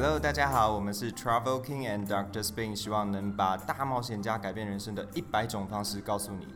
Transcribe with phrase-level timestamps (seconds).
[0.00, 6.46] Hello，大家好，我们是 Travel King and Doctor Spin，希望能把大冒险家改变人生的一百种方式告诉你。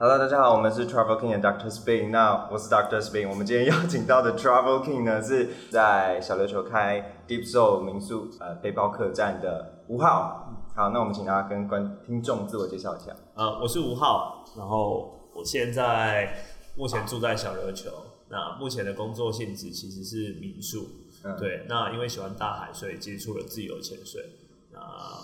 [0.00, 2.10] Hello，大家好，我们是 Travel King and Doctor Spin。
[2.10, 3.28] 那我是 Doctor Spin。
[3.30, 10.56] 我们今天邀请到的 Travel King 呢，是在小琉球开 Deep Soul 民宿呃背包客栈的吴浩。
[10.74, 13.12] 好，那我们请他跟观听众自我介绍一下。
[13.34, 16.34] 呃，我是吴浩，然后我现在
[16.76, 17.90] 目前住在小琉球。
[18.30, 20.88] 那目前的工作性质其实是民宿，
[21.36, 21.66] 对。
[21.68, 24.24] 那因为喜欢大海，所以接触了自由潜水。
[24.72, 24.78] 那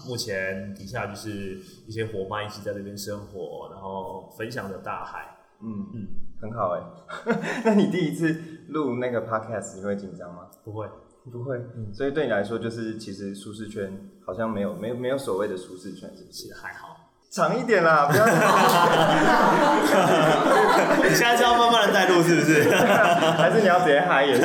[0.04, 5.36] 目前底下就是一些伙伴一起在这边生活，然后分享着大海。
[5.62, 6.08] 嗯嗯，
[6.40, 6.82] 很好哎。
[7.64, 8.36] 那你第一次
[8.68, 10.50] 录那个 podcast 你会紧张吗？
[10.64, 10.88] 不会，
[11.30, 11.56] 不会。
[11.76, 16.52] 嗯，所以对你来说，就是其实舒适圈好像没有，没有，没有所谓的舒适圈，是不是？
[16.54, 16.95] 还好。
[17.36, 18.24] 长一点啦， 不要。
[21.04, 22.62] 你现在是要慢慢的带路，是不是？
[23.36, 24.24] 还是你要直接嗨？
[24.24, 24.40] 也是，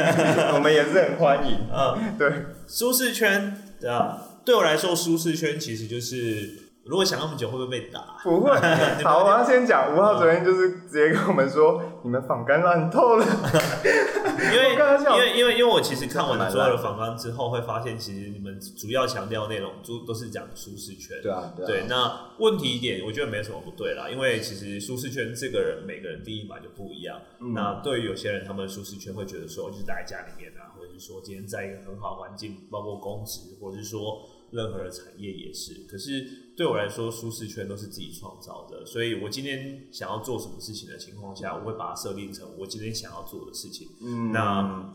[0.53, 1.57] 我们也是很欢迎。
[1.73, 2.29] 嗯，对。
[2.67, 6.60] 舒适圈，对啊，对我来说，舒适圈其实就是。
[6.83, 8.17] 如果想那么久，会不会被打？
[8.23, 8.51] 不会。
[9.05, 9.95] 好，我要先讲。
[9.95, 13.25] 吴浩昨天就是直接跟我们说，你们仿干烂透了。
[13.25, 21.21] 因为 因为因为因为我其实看完所有的仿干之后，会发现其实你们主要强调内容都都是讲舒适圈。
[21.21, 21.85] 对啊，对。
[21.87, 24.09] 那问题点，我觉得没什么不对啦。
[24.09, 27.19] 因为其实舒适圈这个人，每个人第一版就不一样。
[27.53, 34.27] 那对于有些人，他们的舒适圈会觉得说，就是待在家里面啊，或者是说今天在一个很好环境，包括公职，或者是说。
[34.51, 36.25] 任何的产业也是，可是
[36.57, 38.85] 对我来说，舒适圈都是自己创造的。
[38.85, 43.87] 所以我今天想要做什么事情的情况下，我会把它设定成我今天想要做的事情。
[44.01, 44.93] 嗯，那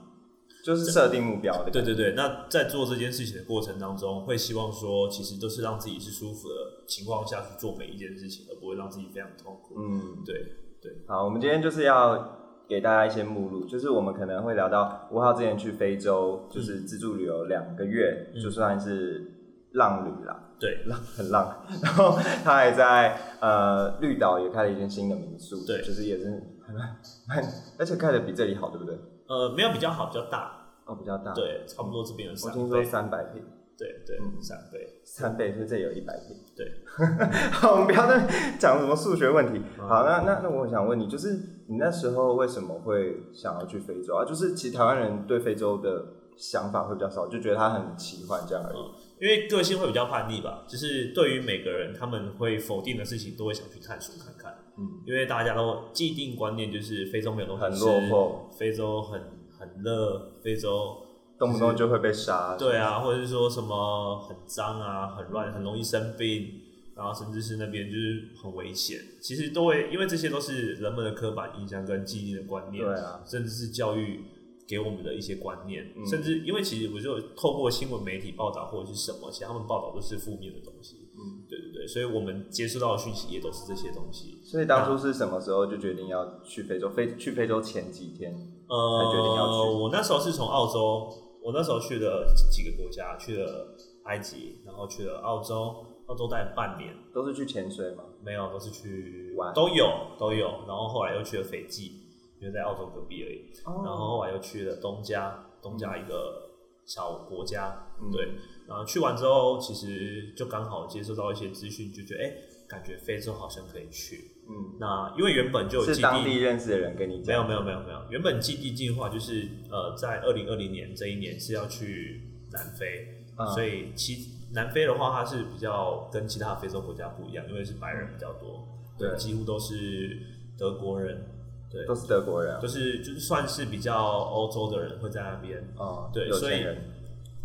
[0.63, 1.71] 就是设定目标的。
[1.71, 6.55] 对对对，那在做这件事情的过程当中，会希望说，其实都是让自己是舒服的
[6.87, 9.75] 情况下去做每一件事情，而不会让自己非常痛苦。
[9.79, 10.35] 嗯，对
[10.83, 10.93] 对。
[11.07, 19.33] 好，我们今天就是要给大家一些目录，就是我们可能会聊到吴浩之前去非洲，就是自助旅游两个月，就算是。
[19.77, 21.63] 浪旅啦，对，浪很浪。
[21.83, 26.25] 然后他还在呃绿岛也开了一间新的民宿，对，就是也是
[26.67, 27.45] 很，
[27.79, 28.99] 而且开的比这里好，对不对？
[29.29, 30.53] 呃，没有比较好，比较大，
[30.87, 33.43] 哦，比较大，对，差不多这边有三倍，我听说三百平，
[33.77, 36.67] 对对，三倍，三倍，所以这有一百平，对。
[37.53, 38.27] 好，我们不要再
[38.59, 39.61] 讲什么数学问题。
[39.77, 41.35] 好，那那那我想问你，就是
[41.69, 44.25] 你那时候为什么会想要去非洲啊？
[44.25, 46.07] 就是其实台湾人对非洲的
[46.37, 48.79] 想法会比较少，就觉得它很奇幻这样而已。
[49.19, 54.55] 因为个性会比较叛逆吧，就是对于每个人他们会否定的事情，都会想去探索看看。
[54.77, 59.21] 嗯，因为大家都既定观念就是非洲没有东西吃，很落后，非洲很
[59.59, 60.99] 很热，非洲
[61.39, 62.57] 动不动就会被杀。
[62.59, 66.49] 对啊，或者是说什么很脏啊，很乱，很容易生病，
[66.95, 69.01] 然后甚至是那边就是很危险。
[69.23, 74.21] 其实都会，因为这些都是人们的刻板印象跟既定的观念，对啊，甚至是教育。
[74.67, 81.09] 给我们的一些观念，甚至因为其实我就透过新闻媒体报道或者是什么，其实他们报道都是负面的东西。
[81.17, 84.41] 嗯，对对对，所以我们接触到的讯息也都是这些东西。
[84.45, 86.91] 所以当初是什么时候就决定要去非洲？
[86.91, 88.33] 非去非洲前几天
[88.69, 89.71] 呃，才决定要去。
[89.71, 91.09] 我那时候是从澳洲，
[91.43, 96.93] 我那时候去了几个国家，去了埃及，然后去了澳洲，澳洲待了半年。
[97.15, 98.05] 都是去潜水吗？
[98.23, 99.87] 没有，都是去玩，都有
[100.19, 100.47] 都有。
[100.69, 102.03] 然后后来又去了斐济。
[102.39, 106.51] 因为在澳洲隔壁而已，然后后来又去了东加，东加一个
[106.85, 108.29] 小国家，对，
[108.69, 112.33] 然后去完之后，其实就刚好接收到一些资讯，就觉得哎，
[112.69, 122.21] 感觉非洲好像可以去，嗯，那因为原本就有是当地认识的人跟你没有没有没有没有，原本基地计划就是呃，在二零二零年这一年是要去
[122.53, 130.21] 南非，所以其南非的话，它是比较跟其他非洲国家不一样，因为是白人比较多，对，几乎都是
[130.59, 131.33] 德国人。
[131.71, 135.59] 对，都是德国人，就是就是算是比较欧洲的人会在那边。
[135.77, 136.65] 啊，对，所以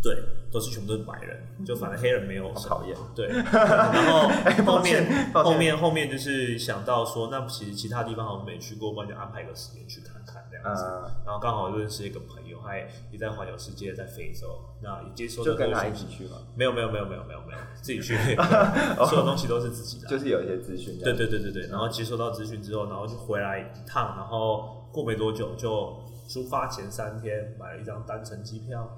[0.01, 0.17] 对，
[0.51, 4.29] 都是全部都是白人，就反正黑人没有讨厌，对， 然后
[4.65, 10.20] 后面后面后面就是想到说，那其实其他地方好像没去过，不然就安排个时间去看看
[10.61, 10.83] 这样子，
[11.25, 16.37] 然后刚好认识一个朋友，他也在环游世界，在非洲，那也接受就跟他一起去吗？
[16.55, 26.01] 没有没有没有没有没有没有自己去，所有东西都是自己的，就是有一些资讯，对对对对对，然后接收到资讯之后，然后就回来一趟，然后过没多久就。
[26.29, 28.89] 出发前三天买了一张单程机票，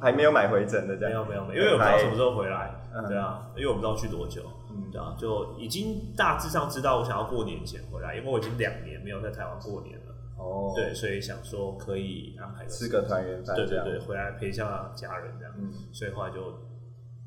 [0.00, 2.74] 还没有买回程的，没有没有没有，因为我不知道什么时候回来，
[3.06, 4.40] 对啊，因为我不知道去多久，
[4.70, 10.03] 嗯，对啊，就已经大致上知道我想要过年前回来，因为我已经两年没有在台湾过年了，
[10.44, 16.40] 哦，对，所以想说可以安排吃个团圆饭，对对对，回来陪一下家人这样，嗯，所以后来就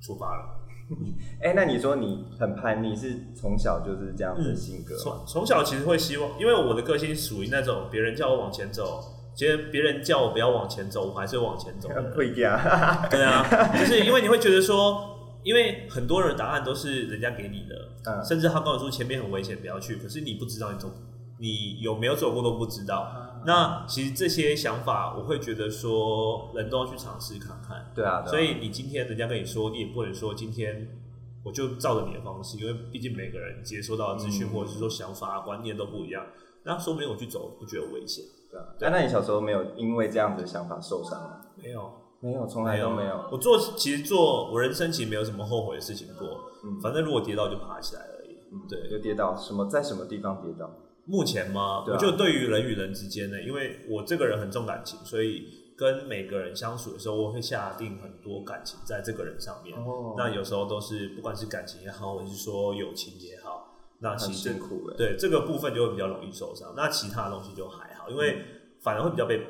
[0.02, 0.54] 出发了。
[1.42, 4.96] 哎，那你说你很叛逆，是从小就是这样的性格？
[4.98, 9.14] 从从小其实会希望，因为我的个性属于那种别人叫我往前走。
[9.36, 12.10] 其实别人叫我不要往前走，我还是往前走的人。
[12.18, 12.50] 会掉。
[13.12, 13.46] 对啊，
[13.78, 17.76] 就是因为你会觉得说，因为很多人答案都是人家给你的，
[18.12, 20.90] 嗯甚至他告诉说前面很危险，不要去，可是你不知道你走，
[21.40, 23.12] 你有没有走过都不知道。
[23.46, 27.92] 那其实这些想法，我会觉得说，人都要去尝试看看。
[27.96, 31.00] 对啊，对啊所以你今天人家跟你说，你也不能说今天
[31.44, 36.26] 我就照着你的方式，因为毕竟每个人接收到的资讯、嗯或者是说想法、观念都不一样。
[36.64, 38.66] 那说不定我去走不觉得危险，对啊。
[38.82, 41.42] 哎那你小时候没有因为这样子的想法受伤吗？
[41.56, 43.30] 没有，没有，从来都没有。
[43.32, 46.28] 我做其实做我人生其实没有什么后悔的事情过，
[46.66, 48.36] 嗯反正如果跌倒就爬起来而已。
[48.52, 50.70] 嗯对有跌倒，什么在什么地方跌倒？
[51.08, 51.84] 目前吗？
[51.86, 59.76] 对啊我就对于人与人之间呢，因为我这个人很重感情，所以跟每个人相处的时候，我会下定很多感情在这个人上面。
[59.78, 64.98] 哦那有时候都是不管是感情也好，或者是说友情也好，那很其实辛苦哎。
[64.98, 66.74] 对这个部分就会比较容易受伤。
[66.76, 68.44] 那其他的东西就还好，因为
[68.82, 69.42] 反而会比较被。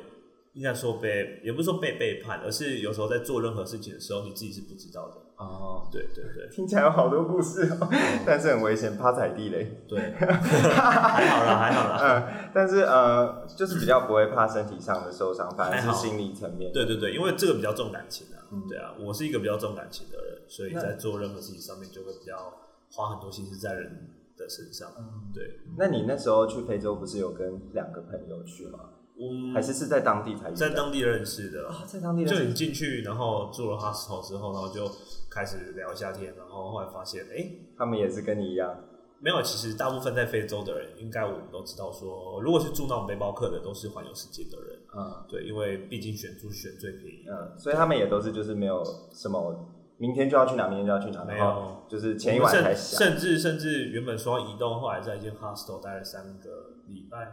[0.54, 5.14] 应该说被，也不是说被背叛，而是有时候在做任何事情的时候，你自己是不知道的。
[5.36, 7.88] 哦，对对对听起来有好多故事哦，
[8.26, 9.84] 但是很危险，怕踩地雷。
[9.86, 11.98] 对， 还好啦，还好啦。
[12.02, 16.72] 嗯，但是呃，就是比较不会怕身体上的受伤，反而是心理层面。
[16.72, 22.34] 对对对，因为这个比较重感情啊，嗯对啊，我是一个比较重感情的人，所以在做任何事情上面就会比较
[22.90, 24.90] 花很多心思在人的身上。
[24.98, 28.80] 嗯对，那你那时候去非洲不是有跟两个朋友去吗？
[29.18, 34.88] 我还是是在当地才遇到在当地认识的，啊，在当地就你进去，然后住了 hostel 之后，然后就
[35.28, 38.72] 开始聊一下天，然后后来发现，哎、他们也是跟你一样，
[39.20, 44.78] 没有，其实大部分在非洲的人，应该我们都知道说，如果是住那种背包客的，都是环游世界的人。
[44.96, 45.24] 嗯。
[45.28, 47.24] 对，因为毕竟选住选最便宜。
[47.26, 47.34] 的。
[47.34, 53.00] 嗯，所以他们也都是就是没有什么明天就要去哪，明天就要去哪，没然后有，就是前一我们晚才想。
[53.00, 57.28] 甚甚至甚至原本说要移动，后来在一间 hostel 待了三个礼拜，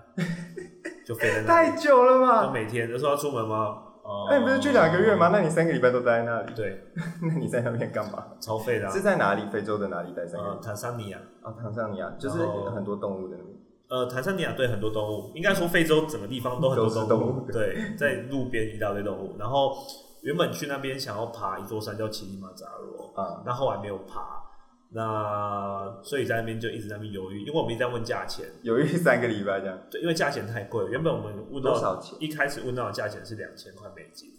[1.05, 2.51] 就飞在那里，太久了就吧？
[2.51, 3.81] 每天就说要出门吗？
[4.05, 5.29] 哦那你不是去两个月吗？？
[5.33, 6.79] 那你三个礼拜都待在那里，对，
[7.23, 8.23] 那你在那边干嘛？
[8.39, 9.01] 超费的、啊是。
[9.01, 9.41] 在哪里？
[9.51, 10.59] 非洲的哪里待三个呃，月？
[10.61, 13.57] 坦桑尼亚，啊，坦桑尼亚，就是然后很多动物的那边。
[13.87, 19.35] 呃，坦桑尼亚对很多动物，应该说非洲整个地方都很多都是动动物对，在路边一大堆动物。
[19.39, 19.75] 然后
[20.21, 24.43] 原本去那边想要爬一座山叫乞力马扎罗，啊，那后来没有爬，
[24.89, 30.85] 那所以在那边就一直在那边犹豫，因为我们一直在问价钱，犹豫三个礼拜这样，对，因为价钱太贵。
[30.89, 32.17] 原本我们问到多少钱？
[32.21, 34.29] 一开始问到的价钱是两千块美金，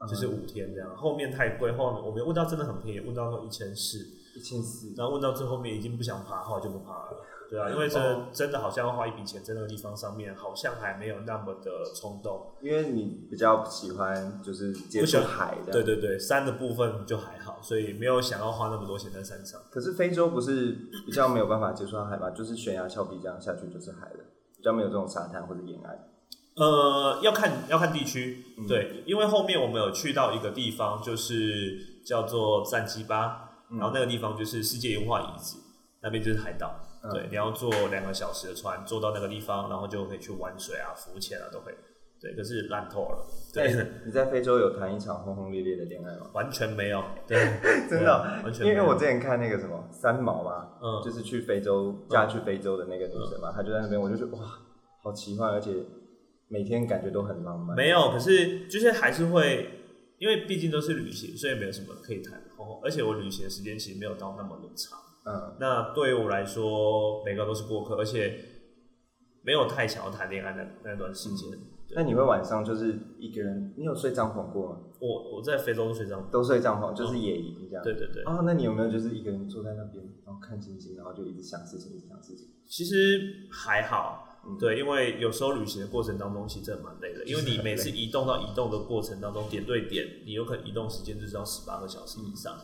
[0.00, 0.94] 嗯就是五天这样。
[0.96, 3.98] 后面太贵，后面我们问到真的很便宜，问到说一千四，
[4.34, 4.92] 一千四。
[4.96, 7.24] 然后问到最后面已经不想爬，后来就不爬了。
[7.48, 12.54] 对啊，因为真的真的好像要花一笔钱在那个地方上面，好像还没有那么的冲动。
[12.60, 15.72] 因为你比较喜欢就是接喜欢海的。
[15.72, 19.60] 对对对，山的部分就还好，所以没有想要花那么多钱在山上。
[19.70, 20.76] 可是非洲不是
[21.06, 22.30] 比较没有办法接触到海吗？
[22.30, 24.24] 就是悬崖峭壁这样下去就是海了，
[24.56, 25.96] 比较没有这种沙滩或者沿岸。
[26.56, 35.58] 呃，要看要看地区，嗯对，因为后面我们有去到一个地方，就是叫做赞基巴，嗯然后那个地方就是世界文化遗址，
[36.02, 37.10] 那边就是海岛，嗯。
[37.10, 41.74] 对，你要坐两个小时的船，坐到那个地方，然后就可以去玩水啊、浮潜啊都可以，
[42.20, 46.26] 对，可是烂透了，对，哎 你在非洲有谈一场轰轰烈烈的恋爱吗？
[46.32, 47.36] 完全没有，对，
[47.90, 51.02] 真的哦、完全因为我之前看那个什么三毛嘛，嗯。
[51.04, 54.44] 就是去非洲嫁去非洲的那个女生嘛，她就在那边，我就觉得哇，
[55.02, 55.72] 好奇幻，而且
[56.48, 57.76] 每天感觉都很浪漫。
[57.76, 59.68] 没有，可是就是还是会，
[60.18, 64.98] 因为毕竟都是旅行，所以没有什么可以谈，哦，而且我旅行的时间其实没有到那么的长。
[65.26, 68.38] 嗯，那对于我来说，每个都是过客，而且
[69.42, 71.50] 没有太想要谈恋爱的那段时间。
[71.94, 74.78] 那你会晚上就是一个人，你有睡帐篷过吗？
[75.00, 77.82] 我我在非洲睡帐篷，都睡帐篷，就是野营这样。
[77.82, 82.46] 对对对，哦，那你有没有就是一个人坐在那边，然后看星星，然后就一直想事情，一直想事情？
[82.66, 92.56] 其实还好，嗯对，因为有时候旅行的过程当中，其实真的蛮累的，因为 你每次移动到移动的过程当中，点对点，你有可能移动时间就是要十八个小时以上。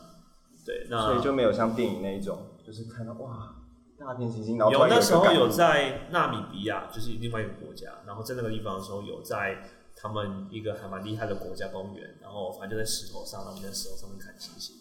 [0.65, 3.55] 对，那所以就没有像电影那一种，就是看到哇
[3.99, 9.63] 大片星星，然后有那时候有在纳米比亚，就是另外一个国家，然后在那个地方的时候有在
[9.95, 14.75] 他们一个还蛮厉害的国家公园，然后反正就在石头上，然后我们在石头上面看星星，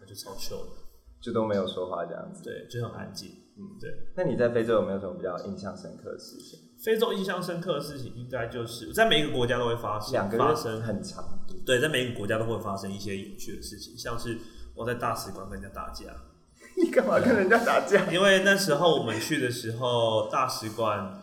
[0.00, 0.82] 那就超 chill 的，
[1.20, 2.42] 就都没有说话这样子。
[2.42, 3.30] 对，就很安静。
[3.58, 3.90] 嗯，对。
[4.14, 6.60] 那你在非洲有没有什么比较印象深刻的事情？
[6.84, 11.24] 非洲印象深刻的事情，应该就是在每一个国家都会发生，两个月发生很长，
[11.64, 14.38] 对，在每一个国家都会发生一些有趣的事情，像是
[14.76, 16.04] 我在大使馆跟人家打架，
[16.76, 18.04] 你干嘛跟人家打架？
[18.12, 21.22] 因为那时候我们去的时候，大使馆，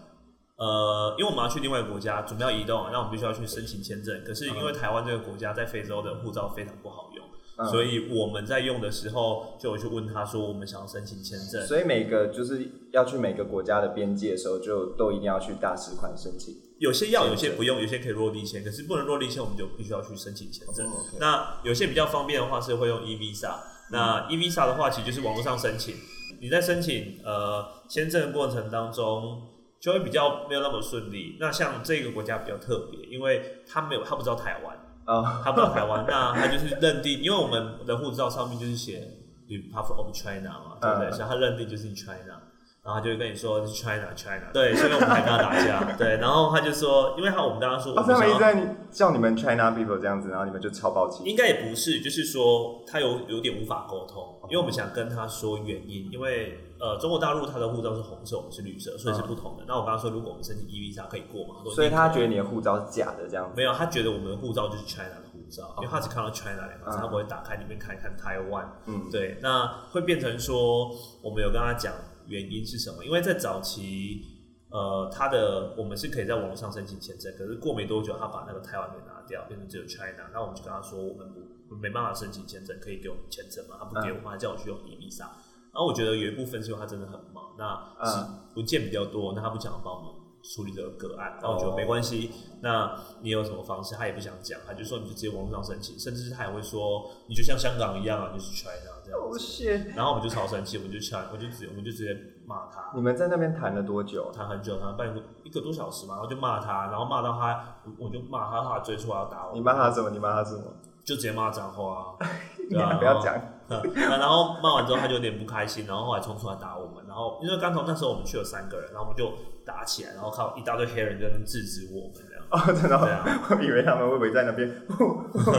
[0.58, 4.24] 呃，因为我们要去另外一个国家，准备要移动，那我们必须要去申请签证。
[4.26, 7.26] 可是因为台湾这个国家在非洲的护照非常不好用，
[7.70, 11.66] 所以我们在用的时候就有去问他说，我们想要申请签证。
[11.68, 16.56] 所以每个就是要去每个国家的边界的时候，就都一定要去大使馆申请。
[16.80, 20.90] 有些要，有些不用，有些可以落地签，可是不能落地签，我们就必须要去申请签证。
[21.20, 23.56] 那有些比较方便的话是会用 e visa。
[23.92, 25.96] 那 e visa 的话，其实就是网络上申请。
[26.42, 29.44] 你在申请呃签证的过程当中，
[29.80, 31.38] 就会比较没有那么顺利。
[31.40, 39.08] 那像这个国家比较特别，因为他没有他不知道台湾啊，他不到台湾，那他就是认定，因为我们的护照上面就是写
[39.48, 41.12] Republic of China 嘛，对不对？
[41.12, 42.43] 所以他认定就是 China。
[42.84, 51.24] 然后他就会跟你说是 China China，对，所以我们才跟他打架， 对，然后他就说，因为他我们刚刚说，他们一直在叫你们 China people 这样子，然后你们就超暴气。
[51.24, 59.64] 应该也不是，就是说他有有点无法沟通，因为我们想跟他说原因，因为呃中国大陆他的护照是红色，我们是绿色，所以是不同的。
[59.66, 61.62] 那我刚刚说，如果我们申请 E visa 可以过嘛？
[61.74, 63.54] 所以他觉得你的护照是假的这样子？
[63.56, 68.70] 没有，他觉得我们的护照就是 China 的护照，因为他只看到 China 两个字，他不会打开里面看一看台湾。
[68.88, 70.90] 嗯，对，那会变成说
[71.22, 71.94] 我们有跟他讲。
[72.28, 73.04] 原因是什么？
[73.04, 74.26] 因为在早期，
[74.70, 80.30] 呃，他的我们是可以在网络上申请签证，可是过没多久，他把那个台湾给拿掉，变成只有 China。
[80.34, 81.28] 那我们就跟他说，我们
[81.70, 83.78] 不没办法申请签证，可以给我们签证吗？
[83.80, 85.26] 他不给我们，他叫我去用 e v i s a
[85.74, 88.18] 然后我觉得有一部分是因为他真的很忙，那是
[88.56, 90.12] 文件比较多，那他不想帮我们
[90.44, 91.40] 处理这个个案。
[91.42, 92.30] 然后我觉得没关系，
[92.62, 93.96] 那你有什么方式？
[93.96, 98.93] 他也不想讲，他就说你就直接网络上申请，甚至他也会说，你就像香港一样啊，就是 China。
[99.14, 99.78] 哦，谢。
[99.96, 102.16] 然后我们就超生气，我们就抢，我就直，我们就直接
[102.46, 102.92] 骂他。
[102.96, 104.32] 你们在那边谈了多久？
[104.32, 106.16] 谈很久，谈半个一个多小时嘛。
[106.16, 109.54] 然后就骂他，然后骂到他，我就骂他，他追出来要打我。
[109.54, 110.10] 你骂他什么？
[110.10, 110.64] 你骂他什么？
[111.04, 112.16] 就直接骂脏话。
[112.70, 113.36] 你不要讲。
[113.68, 117.04] 然后骂完之后，他就有点不开心，然后后来冲出来打我们。
[117.08, 119.32] 然后因为刚从那时候我们去了三个人，然后我们就
[119.66, 122.44] 打起来，然后靠一大堆黑人在那制止我们这样。
[122.52, 122.98] 哦，真的？
[123.00, 123.26] 对啊。
[123.50, 124.70] 我以为他们会围在那边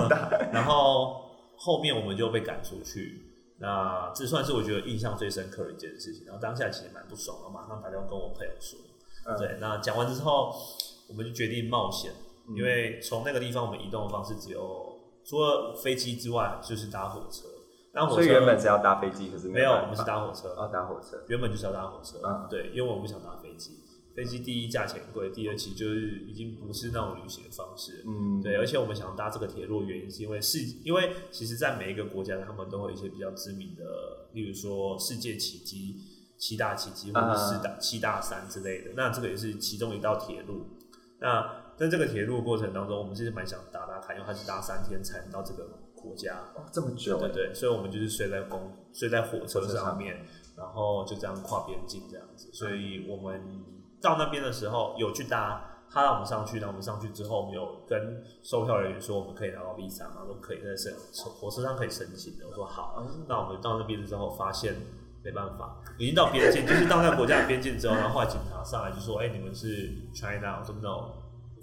[0.08, 0.28] 打。
[0.52, 1.16] 然后
[1.56, 3.23] 后面我们就被赶出去。
[3.64, 8.78] 那这算是我觉得印象最深刻的一件事情，然后当下其实蛮不爽然后，马上打电话跟我朋友说。
[9.38, 10.54] 对，那讲完之后，
[11.08, 12.12] 我们就决定冒险，
[12.54, 17.46] 因为从那个地方我们移动的方式只有除了飞机之外，就是搭火车。
[17.94, 20.52] 那火车原本是要搭飞机，可是没有，我们是搭火车。
[20.56, 22.18] 啊，搭火车，原本就是要搭火车。
[22.22, 23.78] 嗯，对，因为我们不想搭飞机。
[24.14, 33.82] 飞机第一价钱贵，第二期就是已经不是那种旅行的方式，嗯，对，而且我们想搭这个铁路原因是因为世，因为其实在每一个国家，他们都会有一些比较知名的，
[34.32, 35.96] 例如说世界奇迹、
[36.38, 40.64] 七大奇迹或者四大七大山之类的，那这个也是其中一道铁路。
[41.18, 50.24] 那在这个铁路过程当中，我们其实蛮想搭搭看，因为它是搭三天才能到这个国家，这么久，对对，所以我们就是睡在公睡在火车上面，
[50.56, 53.73] 然后就这样跨边境这样子，所以我们。
[54.04, 60.90] 到那边的时候有去搭，他让我们上去，然后我们上去之后，我们有跟售票人员说我们可以拿到 visa 嘛，都可以在车
[61.30, 62.46] 火车上可以申请的。
[62.46, 64.74] 我说好，那我们到那边之后发现
[65.22, 70.74] 没办法，已经到边境，就是到那个国家的边境之后，然后后来警察上来就说，哎，你们是 China，我说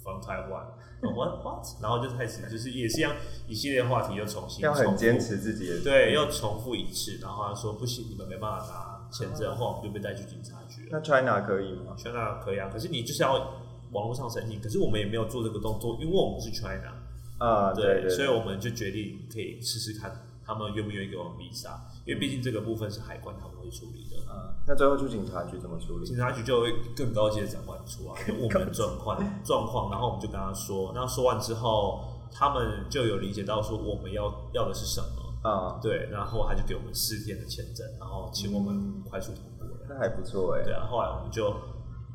[0.04, 1.66] No，from Taiwan，What What？
[1.82, 3.16] 然后就开始就是也是一样
[3.48, 10.90] 一系列话题又重新要很坚持自己的对，又重复一次，然后他说不行，你们没办法拿签证，后来我们就被带去警察局了。
[10.92, 13.54] 那 China 可以吗？China 可以啊，可是你就是要
[13.92, 16.94] 网络上申请，可是我们也没有做这个动作，因为我们是 China
[17.38, 20.12] 啊，对，所以我们就决定可以试试看，
[20.52, 21.72] 他们愿不愿意给我们 visa，
[22.06, 24.18] 因为毕竟这个部分是海关他们会处理的。
[24.30, 26.06] 嗯，那最后去警察局怎么处理？
[26.06, 39.68] 警察局就会更高级的长官出来， 问我们的状况状况，然后我们就跟他说，那说完之后，他们就有理解到说我们要要的是什么啊，对，然后他就给我们四天的签证，然后请我们快速通过。
[39.90, 40.64] 那还不错哎。
[40.64, 41.54] 对啊，后来我们就，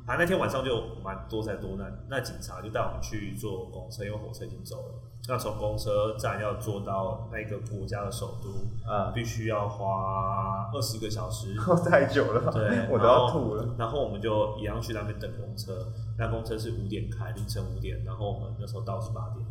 [0.06, 1.92] 反正那天晚上就蛮多灾多难。
[2.08, 4.94] 那警察就带我们去坐公车，因为火车已经走了。
[5.28, 11.56] 那从公车站要坐到那个国家的首都，啊，必须要花二十个小时，
[11.90, 12.52] 太久了。
[12.52, 13.74] 对，我都要吐了。
[13.76, 15.92] 然后我们就一样去那边等公车。
[16.16, 18.04] 那公车是五点开，凌晨五点。
[18.04, 19.44] 然后我们那时候到是八点。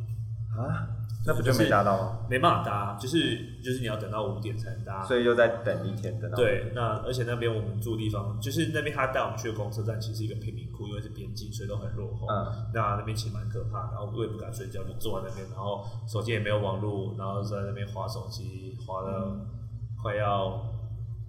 [0.57, 0.87] 啊？
[1.27, 2.19] 那不就没搭到吗？
[2.29, 6.37] 没办法搭，就是就是你要等到五点才能搭，所以又再等一天等到。
[6.37, 12.27] 对，那而且那边我们住地方，就是那边他带我们去的公车站，其实是一个贫民窟，因为是边境，所以都很落后。
[12.29, 12.69] 嗯。
[12.75, 19.35] 那那边其实蛮可怕，然后我也不敢睡觉，就坐在那边，然后手机也没有网络，然后在那边划手机，划了
[20.03, 20.61] 快要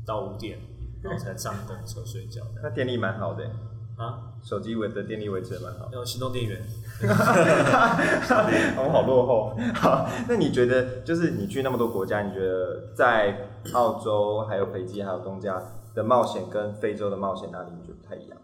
[0.04, 0.58] 到五点，
[1.02, 2.42] 然后才上公车睡觉。
[2.62, 3.50] 那电力蛮好的。
[3.96, 5.88] 啊，手机维的电力维持的蛮好。
[5.92, 6.62] 用行动电源。
[7.02, 7.06] 我
[8.84, 9.56] 们好落后。
[9.74, 15.62] 好， 那你觉得，就是你去那么多国家，你觉得在澳洲、还有斐济、还有东加
[15.94, 18.38] 的冒险，跟非洲的冒险哪里你觉得不太一样？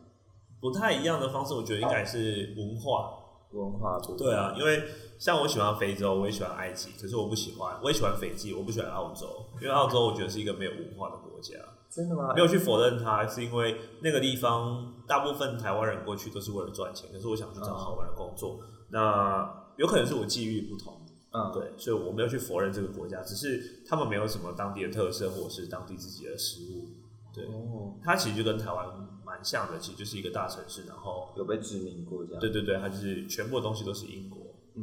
[0.61, 3.19] 不太一样的方式，我觉得应该是文化。
[3.53, 4.83] 文化不对啊，因为
[5.19, 9.27] 像我喜欢非洲，我也喜欢埃及，可是我不喜欢，我也喜欢斐济，我不喜欢澳洲，
[9.61, 11.53] 因为澳洲我觉得是一个没有文化的国家。
[11.95, 12.33] 真的吗？
[12.35, 12.41] 没？
[12.41, 26.89] 有去否认它，是因为那个地方大部分台湾人过去都是为了赚钱，可是我想去找好玩的工作，那有可能是我际遇不同，嗯，对，所以我没有去否认这个国家，只是他们没有什么当地的特色或者是当地自己的食物，
[27.35, 28.87] 对，哦，它其实就跟台湾
[29.25, 32.41] 蛮像的，其实就是一个大城市，然后有被殖民过这样。
[32.41, 34.41] 对对对，它就是全部的东西都是英国，
[34.77, 34.83] 嗯，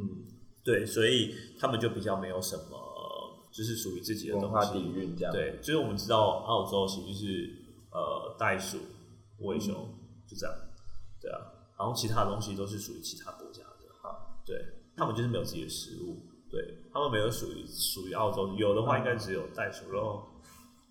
[0.64, 2.76] 对，所以他们就比较没有什么
[3.52, 7.50] 就是属于自己的文化东西，底蕴这样。，对，就是我们知道澳洲其实就是
[7.92, 8.78] 呃袋鼠、
[9.38, 9.74] 无尾熊、
[10.28, 10.54] 就这样，
[11.20, 11.38] 对啊，
[11.78, 14.56] 然后其他东西都是属于其他国家的，哈，对
[14.96, 20.22] 他们就是没有自己的食物，对他们没有属于属于澳洲，有的话应该只有袋鼠肉，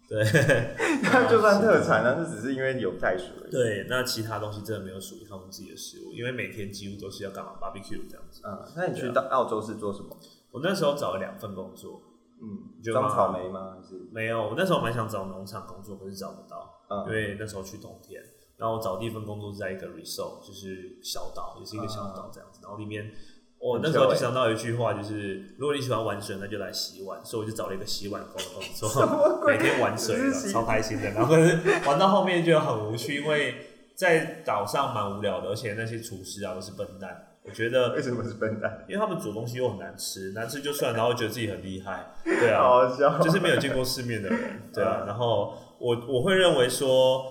[0.08, 0.24] 对
[1.04, 3.52] 那就算特产，但是只是因为有袋鼠而已。
[3.52, 8.42] 对，那其他东西真的没有属于他们自己的食物，因为每天几乎都是要干嘛 barbecue 这样子。
[8.44, 10.18] 嗯，那你去到澳洲是做什么？
[10.52, 12.02] 我那时候找了两份工作，
[12.42, 13.76] 嗯，就装草莓吗？
[13.76, 16.76] 还是没有，我那时候蛮想找农场工作，可是找不到。
[16.90, 18.20] 嗯因为那时候去冬天，
[18.58, 22.60] 然后我找第一份工作是在一个 resort，就是小岛，也是一个小岛这样子。
[22.64, 23.12] 然后里面，
[23.60, 27.24] 我那时候就想到一句话，就是如果你喜欢玩水，那就来洗碗。
[27.24, 28.90] 所以我就找了一个洗碗工的工作，
[29.46, 30.18] 每天玩水
[30.52, 31.12] 超开心的。
[31.12, 33.54] 然后可 是玩到后面就很无趣，因为
[33.96, 37.29] 在岛上蛮无聊的，而且那些厨师啊都是笨蛋。
[37.50, 38.86] 我觉得为什么是笨蛋？
[38.88, 43.20] 因为他们煮东西又很难吃，难吃就算，然后觉得自己很厉害，对啊，好好笑。
[43.20, 45.04] 就是没有见过世面的人，对啊。
[45.08, 47.26] 然后我我会认为说，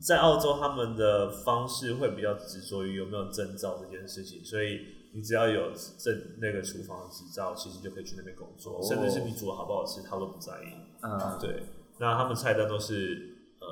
[0.00, 4.80] 在澳洲他们的方式会比较执着于有没有证照这件事情，所以
[5.14, 10.72] 你只要有证那个厨房执照，其实就可以去那边工作，哦甚至是你煮的好不好吃，他都不在意。
[11.02, 11.64] 嗯，对，
[11.98, 13.66] 那他们菜单都是呃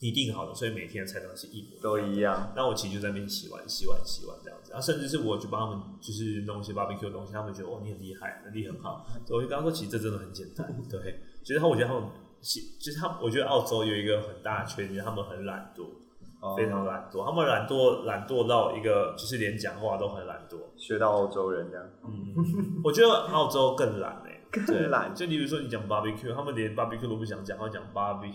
[0.00, 2.52] 拟定好的，所以每天的菜单是一模都一样。
[2.54, 10.66] 那我其实就在那边洗碗、洗碗、洗碗这样子，啊甚至是我去帮他们就是弄一些 barbecue 的东西，他们觉得哦你很厉害，能力很好， 所以我就跟他说，其实这真的很简单。
[10.90, 12.02] 对，其实他我觉得他们
[12.42, 15.86] 其其实他我觉得澳洲有一个很大的缺点，他们很懒惰，
[16.40, 20.58] 哦非常懒惰，他们懒惰懒惰到一个就是连讲话都很懒惰。
[20.76, 21.86] 学到澳洲人这样。
[22.04, 28.34] 嗯，我觉得澳洲更懒 哎、对更懒就你比如说你讲 barbecue，他们连 barbecue 都不想讲，他讲 barbie。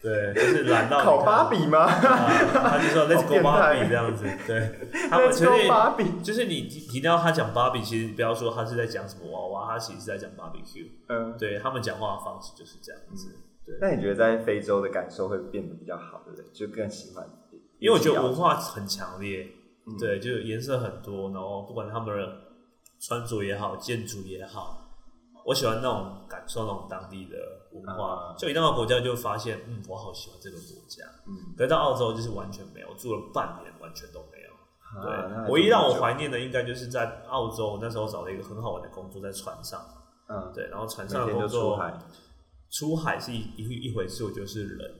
[0.00, 1.80] 对，就是懒到考芭比吗？
[1.80, 3.50] 啊，他就说 Let's go 变态。
[3.50, 6.04] Barbie 这样子，对， 他们其实芭比。
[6.22, 13.34] 就是你提提到他讲 Barbie，其实不要说他是在讲什么娃娃，他其实是在讲 barbecue，嗯，对他们讲话的方式就是这样子，
[13.66, 16.44] 对，那你觉得在非洲的感受会变得比较好，对不对？
[16.52, 17.28] 就更喜欢，
[17.80, 19.48] 因为我觉得文化很强烈，
[19.86, 19.98] 嗯。
[19.98, 22.38] 对，就颜色很多，然后不管他们的
[23.00, 24.92] 穿着也好，建筑也好，
[25.44, 27.36] 我喜欢那种感受那种当地的
[27.80, 28.14] 文化。
[28.14, 31.04] 啊就一到国家就会发现，嗯，我好喜欢这个国家。
[31.26, 34.48] 嗯，可是到澳洲就是完全没有，住了半年完全都没有。
[35.00, 39.80] 啊对，唯一让我怀念的应该就是在澳洲，那时候找了一个很好玩的工作，在船上。
[40.28, 41.98] 嗯，对，然后船上的工作，出海，
[42.70, 44.90] 出海是一一一回事，我觉得是人。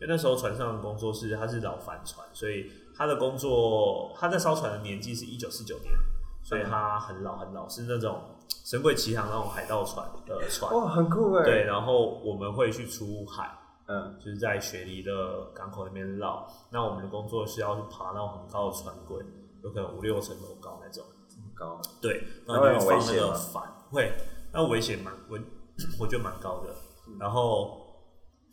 [0.00, 5.92] 为那时候船上的工作是他是老帆船，所以他的工作他在烧船的年纪是一九四九年，
[6.44, 8.20] 所以它很老很老，是那种
[8.64, 10.72] 神鬼奇航那种海盗船的船。
[10.72, 11.44] 哇，很酷哎。
[11.44, 13.50] 对，，然后我们会去出海，
[13.86, 16.46] 嗯，就是在雪梨的港口那边绕。
[16.70, 19.24] 那我们的工作是要去爬那种很高的船轨，
[19.62, 21.02] 有可能五六层楼高那种。
[21.26, 24.12] 这么高，对，那然后就放那个帆，会，
[24.52, 25.40] 那危险蛮危，
[25.98, 26.68] 我觉得蛮高的。
[27.18, 27.80] 然后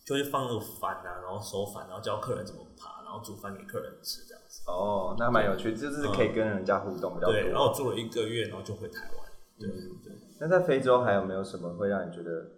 [0.05, 4.40] 就是放那个帆啊，然后收帆，然后教客人怎么爬，然后煮饭给客人吃这样子。
[4.67, 7.33] 哦，那蛮有趣，就是可以跟人家互动比较多。
[7.33, 9.31] 对，然后我做了一个月，然后就回台湾。
[9.59, 10.13] 对嗯对。
[10.39, 12.51] 那在非洲还有没有什么会让你觉得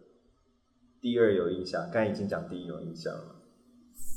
[1.01, 1.89] 第二有印象？
[1.91, 3.35] 刚才已经讲第一有印象了。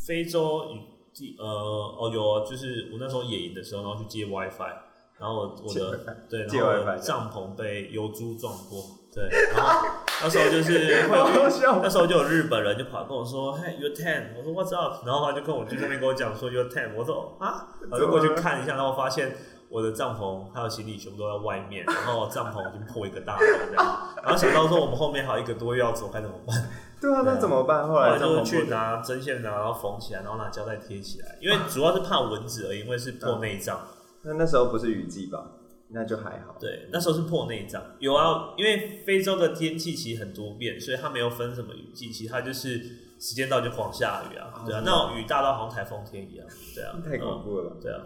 [0.06, 0.80] 非洲与
[1.12, 4.72] 第呃哦有啊，就是我那时候野营的时候，然后去接 WiFi，
[5.18, 9.88] 然后我的 WiFi 对，接然后帐篷被油猪撞破，对，然后
[10.22, 11.08] 那时候就是
[11.82, 19.36] 那时候就有日本人就跑来跟我说，Hey you're ten，我说 What's up，然后他就跟我就那边跟我讲说 You're ten，我说啊，然后就过去看一下，然后发现。
[19.68, 26.70] 我的帐篷还有行李全部都在外面，然后帐篷已经破一个大洞这样，然后想到说我们后面还有一个多月要走，该怎么办？
[27.02, 27.82] 对啊，那怎么办？
[27.82, 33.80] 后后来来就去拿，拿针线拿，然后缝起来，然后拿胶带贴起来，因为主要是怕蚊子而已，因为是破内脏。
[34.22, 35.44] 那那时候不是雨季吧？
[35.88, 36.56] 那就还好。
[36.60, 37.82] 对，那时候是破内脏。
[37.98, 42.78] 有啊，因为非洲的天气其实很多变，所以它没有分什么雨季，其实它就是
[43.18, 48.00] 时间到就狂下雨啊，对啊，那种雨大到好像台风天一样，对啊，太恐怖了对啊，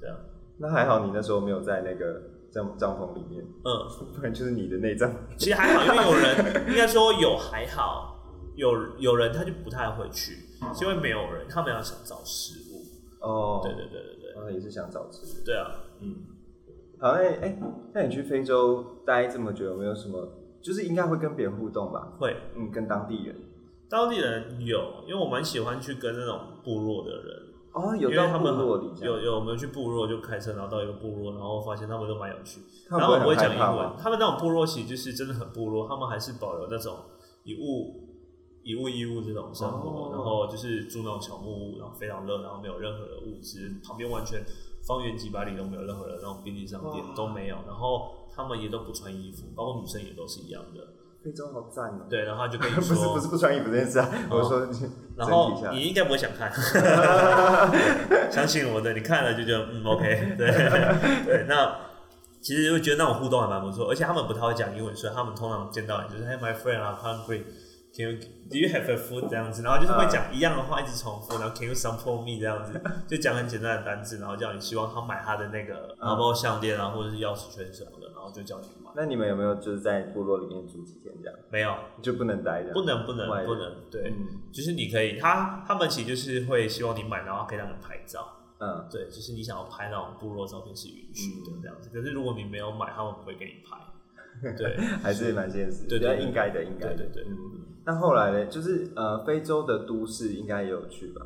[0.00, 0.16] 对啊，
[0.58, 5.12] 那还好你那时候没有在那个帐帐篷里面，嗯，不然就是你的内脏。
[5.36, 8.18] 其实还好，因为有人应该说有还好，
[8.56, 10.32] 有有人他就不太会去，
[10.74, 12.82] 是因为没有人，他们要想找食物，
[13.20, 15.44] 哦，对对对对对，然后也是想找吃的。
[15.44, 15.70] 对啊，
[16.00, 16.16] 嗯，
[16.98, 17.58] 好，那哎，
[17.92, 20.26] 那你去非洲待这么久，有没有什么？
[20.62, 22.12] 就是应该会跟别人互动吧？
[22.18, 23.36] 会，嗯，跟当地人。
[23.88, 27.42] 当地人有，因为我蛮喜欢去跟那种部落的人。
[27.72, 32.60] 哦，有到部落里，有有我们去部落就开车，然后到一个部落，然后发现他们都蛮有趣。
[32.88, 36.96] 然后我不会讲英文，他们那种部落其实就是真的很部落，他们还是保留那种
[37.44, 38.08] 以物
[38.64, 44.42] 以物易物这种生活，然后就是住那种小木屋，然后非常热，然后没有任何的物资，旁边完全
[44.86, 50.80] 方圆几百里都没有任何的那种便利商店都没有，然后他们也都不穿衣服，包括女生也都是一样的。
[51.24, 52.06] 非洲好赞哦！
[52.08, 54.68] 对，然后就跟你 说，不是不是不穿衣服这件事啊，我说，
[55.16, 56.52] 然后你应该不会想看，
[58.30, 60.46] 相信我的，你看了就觉得嗯 OK， 对
[61.24, 61.78] 对，那
[62.40, 67.42] 其实会觉得那种互动还蛮不错，而且他们不太会讲英文，所以他们通常见到你就是 Hey my friend, I'm hungry,
[67.96, 68.18] can you
[68.50, 72.78] do you have a food 这样子，然后就是会讲一样的话，一直重复，然后 Can you support me 这样子，
[73.08, 78.90] 就讲很简单的单词，然后叫你希望他买他的那个包括项链啊，或者是钥匙圈什么的，然后就叫你买。
[78.94, 81.38] 那你们有没有就是在部落里面住几天这样？
[81.50, 82.74] 没有，就不能待这样。
[82.74, 84.12] 不能不能不能，对，
[84.52, 88.26] 就是你可以，他他们其实就是会希望你买，然后可以让你拍照。
[88.58, 91.90] 嗯，对，就是你想要拍那种部落照片是允许的这样子。
[91.92, 93.76] 可是如果你没有买，他们不会给你拍。
[94.56, 95.86] 对，还是蛮现实。
[95.88, 96.96] 对对，应该的，应该的。
[96.96, 97.24] 对对对。
[97.28, 97.64] 嗯。
[97.84, 98.46] 那后来呢？
[98.46, 101.24] 就是呃，非洲的都市应该也有去吧？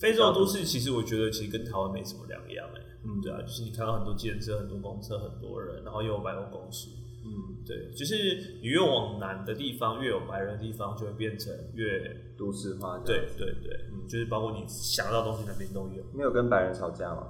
[0.00, 2.80] 非洲的都市其实我觉得其实跟台湾没什么两样哎。
[3.04, 6.88] 嗯，对啊，就是你看到很多建设、很多公车、很多人，然后又有百货公司。
[7.24, 12.98] 嗯，对，就是你越往南的地方，越有白人的地方，就会变成越都市化。
[13.04, 16.02] 对对对，嗯，就是包括你想到东西那边都有。
[16.14, 17.26] 没有跟白人吵架吗？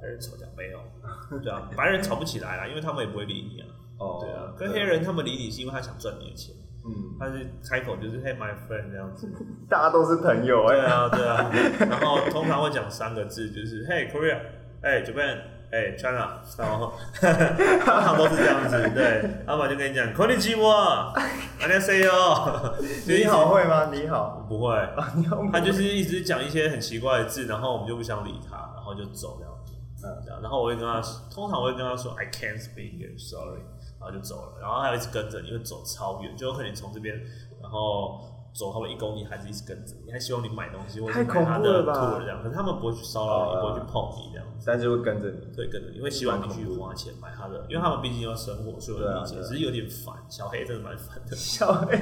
[0.00, 0.80] 白人吵架没有，
[1.42, 3.68] 对啊，白人吵不起来啦，因为他们也不会理你啊。
[4.02, 6.54] 哦，对啊，跟黑人他们理你是因为他想赚你的钱。
[6.84, 9.28] 嗯，他是开口就是 Hey my friend 这样子，
[9.70, 10.76] 大家都是朋友哎。
[10.76, 11.50] 对啊对啊，
[11.88, 14.38] 然后通常会讲三个字，就是 Hey Korea，
[14.82, 15.38] 哎 Japan。
[15.72, 20.04] 哎，China，然后 通常都是这样子，对，阿爸就跟你讲
[20.60, 23.88] 我，阿娘 say 哦，你好会吗？
[23.90, 24.76] 你好，不会，
[25.50, 29.72] 他就是一直讲一些很奇怪的字，然后我们就不想理他，然后就走这样子，
[30.04, 31.00] 嗯，这样，然后我会跟他，
[31.34, 33.62] 通常我会跟他说，I can't speak Sorry，
[34.02, 37.16] 然后就走了，然后他一直跟着，你会走超远，就有可能从这边，
[37.62, 38.28] 然后。
[38.54, 50.14] 走他们一公里，还是一直跟着你，还希望你买东西或者买他的 tour 这样，可是他们不会去骚扰你，不会去碰你这样子，但是会跟着你，对，跟着你会希望你去花钱买他的，因为他们毕竟要生活，所以我理解，只是有点烦。
[50.28, 51.96] 小黑真的蛮烦的， 小黑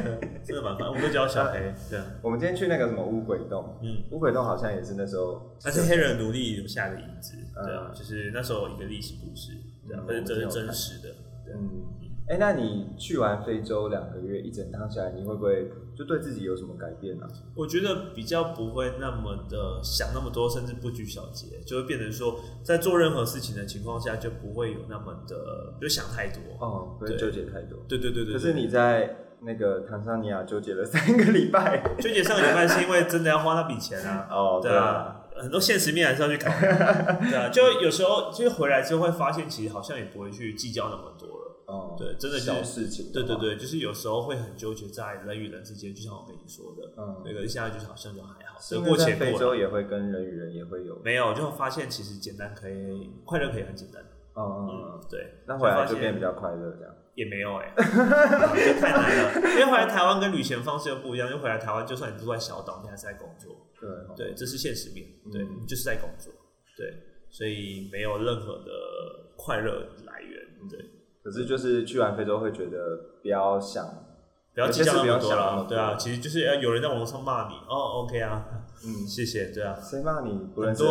[0.44, 1.72] 真的蛮烦，我们都叫小黑。
[1.88, 9.52] 对，我们今天去那个什么乌鬼洞，嗯，乌鬼洞好像也是那时候，那是黑人奴隶留下的遗址，对啊，就是那时候一个历史故事，
[9.86, 11.14] 对啊，是这是真实的，
[11.46, 11.86] 嗯。
[12.28, 17.26] 哎，那你去完非洲两个月，一整趟下来，你会不会就对自己有什么改变呢？
[17.56, 27.80] 我觉得比较不会那么的想那么多，甚至不拘小节，就会变成说，在做任何事情的情况下，就不会有那么的就想太多，哦，不会纠结太多。
[27.88, 28.34] 对对对对。
[28.34, 34.28] 可是你在那个坦桑尼亚纠结了三个礼拜，纠结三个礼拜是因为真的要花那笔钱啊。
[34.30, 36.66] 哦，对啊，很多现实面还是要去考虑。
[37.30, 41.64] 对啊，就有时候其实回来之后会发现，其实好像也不会去计较那么多了。
[41.66, 43.12] 哦，对，真的小事情。
[43.12, 48.58] 对对对，就是有时候会很纠结在人与人之间，就像我跟你说的，嗯，那个现在就是好像就还好。
[48.70, 49.26] 得过且过。
[49.26, 50.98] 非洲也会跟人与人也会有。
[51.04, 54.02] 没有，就发现其实简单可以，快乐可以很简单。
[54.34, 55.34] 嗯嗯，对。
[55.46, 56.94] 那回来就变比较快乐这样。
[57.14, 59.34] 也没有哎，太难了。
[59.50, 63.68] 因为回来台湾跟旅行方式又不一样，因为回来台湾就算你住在小岛，你还是在工作。
[63.80, 65.06] 对对，这是现实面。
[65.32, 66.32] 对，你就是在工作。
[66.76, 66.92] 对，
[67.30, 68.70] 所以没有任何的
[69.36, 70.68] 快乐来源。
[70.68, 70.78] 对。
[71.22, 73.84] 可是就是去完非洲会觉得不要想，
[74.54, 78.46] 不要计较那么多了，对啊，其实就是要有人在网络上骂你，哦，OK 啊，
[78.86, 80.32] 嗯，谢谢，对啊，谁骂你？
[80.54, 80.82] 不认识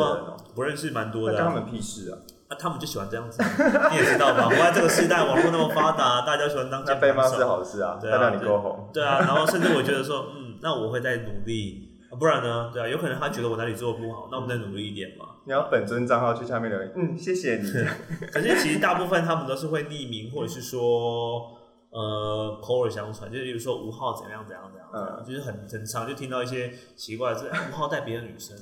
[0.53, 3.41] 不认识蛮多的，他们屁事啊，啊，他们就喜欢这样子，
[3.91, 4.47] 你也知道吧？
[4.49, 11.85] 我在这个时代，网络那么发达，大家喜欢当那被骂是好事啊，代表你够红，对啊，然后甚至我觉得说，嗯，那我会再努力。
[12.19, 12.71] 不然呢？
[12.73, 15.25] 对啊，有可能他觉得我哪里做的不好，那我们再努力一点嘛。
[15.45, 17.71] 你要本尊账号去下面留言，嗯，谢谢你。
[18.33, 21.51] 可是其实大部分他们都是会匿名，或者是说
[21.91, 28.57] 呃口耳相传，就是比如说吴昊怎样怎样怎样，嗯，就是很很常就听到一些奇怪的，吴昊带别的女生，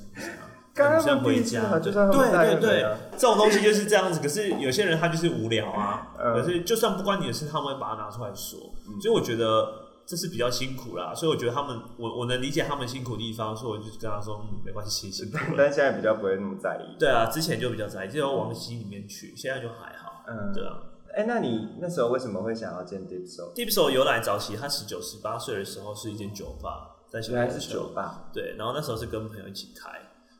[0.84, 4.20] 女生回家，对对对，这种东西就是这样子。
[4.20, 8.58] 可是有些人他就是无聊啊，可是就算不关你的事，他们会把它拿出来说。
[9.00, 9.84] 所以我觉得。
[10.08, 15.36] 这是比较辛苦啦，所以我觉得他们，我我能理解他们辛苦的地方，所以我就跟他说，嗯，没关系，辛苦。
[15.54, 16.96] 但现在比较不会那么在意。
[16.98, 20.24] 对啊，之前就比较在意，就要往心里面去，现在就还好。
[20.26, 20.78] 嗯，对啊。
[21.14, 28.30] 哎，那你那时候为什么会想要建 Deep Soul？Deep Soul 由来早期，他十九十八岁的时候是一间酒吧，在原来是酒吧。
[28.32, 29.90] 对，然后那时候是跟朋友一起开。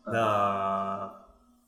[0.13, 1.11] 那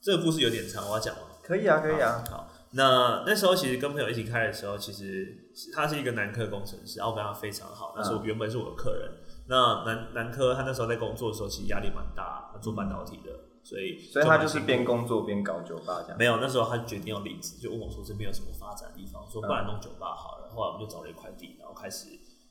[0.00, 1.22] 这个故事有点长，我要讲吗？
[1.42, 2.24] 可以啊，可以啊。
[2.30, 2.48] 好。
[2.72, 7.94] 那那时候其实跟朋友一起开的时候，其实他是一个男科工程师，然后我跟他非常好。
[7.96, 9.10] 那时候原本是我的客人。
[9.48, 13.32] 那男男科他那时候在工作的时候，其实压力蛮大，他做半导体的，
[13.64, 16.16] 所以所以他就是边工作边搞酒吧这样。
[16.16, 20.48] 没有，那时候他决定要离职，就问我说这边有什么发展的地方，说不然弄酒吧好了。
[20.54, 22.06] 后来我们就找了一块地，然后开始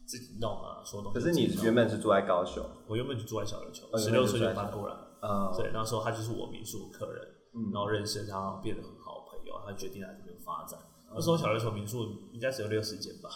[0.09, 1.19] 自己弄啊，说东西。
[1.19, 4.95] 可是你原本是住在高雄，我原本就住在小琉球，十六岁就搬过来。
[5.21, 7.27] 嗯，对，那时候他就是我民宿客人，
[7.71, 10.79] 然后认识他，变得很好的朋友，他决定来这边发展。
[11.13, 13.29] 那时候小琉球民宿应该只有六十间吧，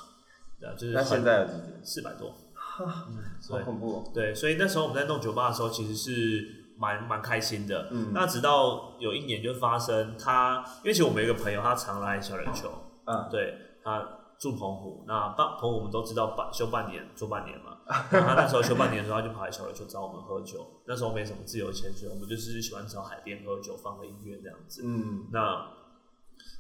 [0.60, 0.94] 对啊，就是。
[0.94, 1.80] 那现在有几间？
[1.84, 2.34] 四百多。
[2.58, 4.10] 好恐怖。
[4.12, 7.90] 对，所以那时候我们在弄酒吧的时候，其实是蛮蛮开心的。
[7.92, 8.12] 嗯。
[8.14, 12.72] 那直到有一年就发生，他因为其实我们有一个朋友，他常来小琉球。
[13.06, 13.30] 嗯。
[13.30, 14.08] 对他
[14.44, 17.78] 住澎湖，那半澎湖我们都知道半休半年做半年嘛。
[17.88, 20.60] 他那时候休半年的时候，他就跑来小琉球找我们喝酒。
[20.86, 24.82] 那时候没什么自由潜水，我们就是喜欢找海边喝酒，放个音乐这样子。
[24.86, 25.30] 嗯。
[25.32, 25.66] 那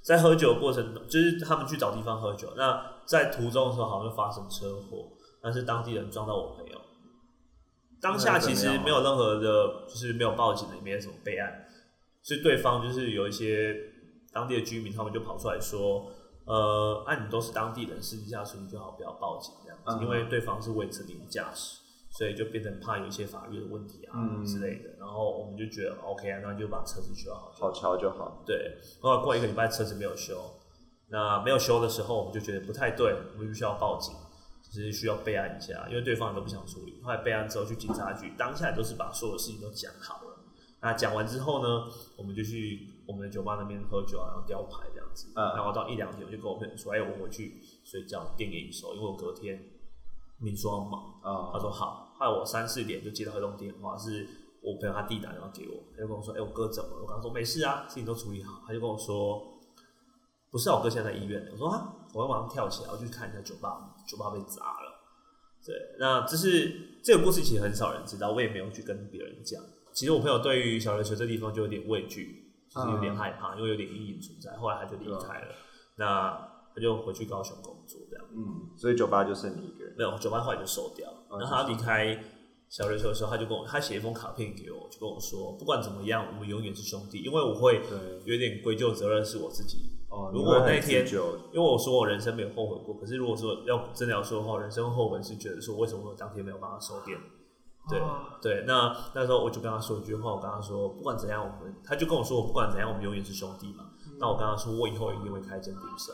[0.02, 2.54] 在喝酒的过程中，就是他们去找地方喝酒。
[2.56, 5.10] 那在途中的时候，好像就发生车祸。
[5.42, 6.80] 但是当地人撞到我朋友，
[8.00, 11.66] 当下其实没有任何的，就是没有报警的，也没有什么备案，
[12.22, 13.76] 所以对方就是有一些
[14.32, 16.10] 当地的居民，他们就跑出来说，
[16.46, 21.80] 呃，按你都是当地人，私底下处理就好，不要报警这样子，因为对方是未成年驾驶，
[22.12, 24.14] 所以就变成怕有一些法律的问题啊
[24.46, 24.90] 之类的。
[25.00, 28.44] 然后我们就觉得 OK 啊，那就把车子修好，好桥就好。
[28.46, 30.38] 对，后来过一个礼拜车子没有修，
[31.10, 34.14] 那没有修的时候，我们就觉得不太对，我们必须要报警。
[34.72, 37.00] 只是需要备案一下，因为对方都不想处理。
[37.04, 40.40] 后来备案之后去警察局，当下都是把所有事情都讲好了。
[40.82, 41.86] 那讲完之后呢，
[42.18, 45.32] 我们就去我们的酒吧那边喝酒啊，然后雕牌子。
[45.36, 45.56] 嗯。
[45.56, 49.64] 然后到一两点，我就跟我朋友说：“哎，我回去睡觉，电影收，因为我隔天
[50.40, 51.52] 民宿要忙。”啊。
[51.54, 52.16] 他说好。
[52.18, 54.28] 后来我三四点就接到一通电话，是
[54.62, 58.62] 我朋友他弟打电话给我，他就跟我说：“哎，我哥怎么了？”我刚说没事啊，事情都处理好。
[58.66, 59.60] 他就跟我说
[60.52, 63.96] ：“不是，啊我哥现在在医院。”我说：“啊。”我要马上跳起来，我去看一下酒吧。
[64.08, 65.02] 酒吧被砸了，
[65.66, 69.60] 对，那这是这个故事，其实很少人知道，我也没有去跟别人讲。
[69.94, 72.43] 其实我朋友对于小琉球这地方就有点畏惧，
[72.74, 74.56] 就是有点害怕，因为有点阴影存在。
[74.58, 75.48] 后来他就离开了，
[75.98, 76.32] 那
[76.74, 78.26] 他就回去高雄工作这样。
[78.32, 79.96] 嗯，所以酒吧就剩你一个人？
[79.98, 81.08] 没有，酒吧后来就收掉。
[81.30, 82.18] 那他离开
[82.70, 87.82] 小琉球的时候，他就跟我，他写一封卡片给我，就跟我说，不管怎么样，我们永远是兄弟，因为我会
[88.26, 89.78] 有点归咎责任是我自己。
[90.10, 97.18] 哦如果那天，因为我说我人生没有后悔过，可是如果说要真的要说的话，人生后悔是觉得说为什么我当天没有帮他收店？
[97.90, 98.02] 对
[98.42, 103.92] 对，那那时候我就跟他说一句话，我跟他说不管怎样，我们他就跟我说我不管怎样，我们永远是兄弟嘛。
[104.20, 106.14] 那我跟他说我以后一定会开间店社。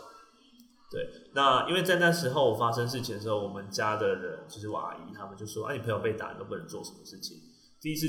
[0.91, 7.38] 对，那因为在那时候发生事情的时候，我们家的人就是我阿姨他们就说，啊，你朋友被打，你都不能做什么事情。
[7.79, 8.08] 第一次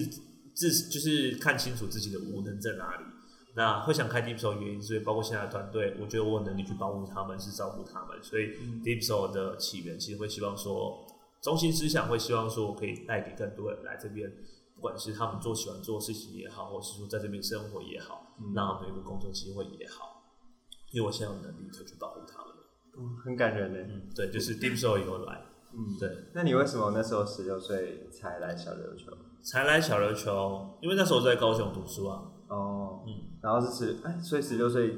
[0.54, 3.04] 自就是看清楚自己的无能在哪里。
[3.54, 8.16] 那会想开 Deep Soul 原因，所以包括现在的团队，我觉得我有能力去帮助他们，是照顾他们。
[8.22, 8.44] 所以
[8.82, 11.04] Deep Soul 的起源其实会希望说，
[11.42, 14.30] 中心思想会希望说，可以带给更多人来这边，
[14.74, 20.22] 不管是他们做喜欢做事情也好，或是说在这边生活也好，让他们有个工作机会也好。
[20.92, 22.54] 因为我现在有能力可以去保护他们。
[22.98, 23.78] 嗯，很感人呢。
[23.88, 25.42] 嗯，对，就是 Deep Soul 以后来。
[25.72, 26.10] 嗯，对。
[26.34, 29.12] 那你为什么那时候十六岁才来小琉球？
[29.42, 32.22] 才来小琉球，因为那时候在高雄读书啊。
[32.48, 34.96] 哦，嗯，然后是十，哎，所以十六岁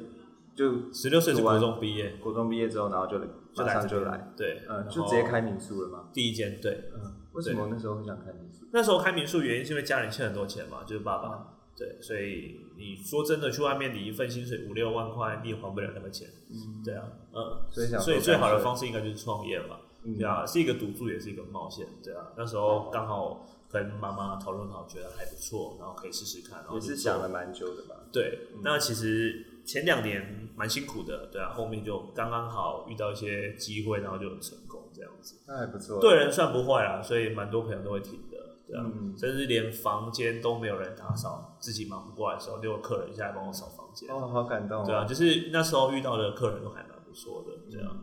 [0.56, 3.18] 就十六岁是国中毕业，国中毕业之后，然后就
[3.54, 6.08] 就来就来，对，嗯，就直接开民宿了嘛。
[6.12, 8.66] 第一间，对，嗯，为什么那时候很想开民宿？
[8.72, 19.76] 那时候开民宿原因是因为家里欠很多钱嘛，就是爸爸，对，所以你说真的去外面领一份薪水五六万块，你也还不了那个钱，嗯，对啊，嗯，所以想，所以最好的方式应该就是创业嘛，
[20.18, 23.46] 对啊，是一个赌注，也是一个冒险，对啊，那时候刚好。
[23.72, 26.62] 跟妈妈讨论好，觉得还不错，然后可以试试看。
[26.74, 27.96] 也是想了蛮久的吧？
[28.12, 35.42] 对，那其实前两年蛮辛苦的，对啊，后面就刚刚好遇到一些机会，然后就很成功这样子。
[35.46, 38.84] 那还不错，对人算不坏啊，所以蛮多朋友都会停的，对啊，
[39.16, 44.08] 甚至连房间都没有人打扫，自己忙不过来的时候，就有客人下来帮我扫房间。
[44.10, 44.84] 哦，好感动。
[44.84, 47.96] 对啊，就是那时候遇到的客人都还蛮不错的，对啊，